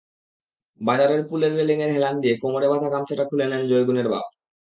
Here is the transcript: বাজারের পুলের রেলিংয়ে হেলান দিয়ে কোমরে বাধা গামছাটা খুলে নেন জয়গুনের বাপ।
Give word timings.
বাজারের 0.81 1.21
পুলের 1.29 1.51
রেলিংয়ে 1.55 1.93
হেলান 1.93 2.15
দিয়ে 2.21 2.35
কোমরে 2.37 2.67
বাধা 2.69 2.87
গামছাটা 2.89 3.23
খুলে 3.25 3.45
নেন 3.45 3.61
জয়গুনের 3.67 4.07
বাপ। 4.09 4.25